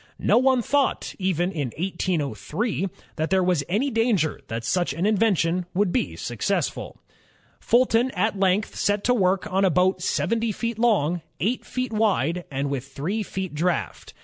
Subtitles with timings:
[0.17, 5.15] No one thought, even in 1803, that there was any danger that such an in
[5.15, 6.75] vention would be a success.
[7.59, 12.45] Fulton at length set to work on a boat seventy feet long, eight feet wide,
[12.49, 14.15] and with three feet draft.